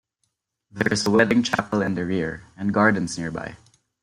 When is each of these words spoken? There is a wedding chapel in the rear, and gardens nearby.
There 0.71 0.91
is 0.91 1.05
a 1.05 1.11
wedding 1.11 1.43
chapel 1.43 1.83
in 1.83 1.93
the 1.93 2.03
rear, 2.03 2.45
and 2.57 2.73
gardens 2.73 3.19
nearby. 3.19 3.55